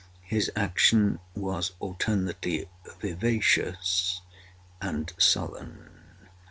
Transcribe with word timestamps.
His 0.23 0.49
action 0.55 1.19
was 1.35 1.73
alternately 1.79 2.67
vivacious 3.01 4.21
and 4.81 5.13
sullen. 5.19 5.91